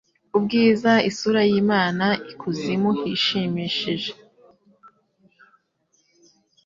Ubwiza 0.37 0.91
isura 1.09 1.41
y'Imana 1.51 2.05
ikuzimu 2.31 2.89
hishimishije 2.99 4.11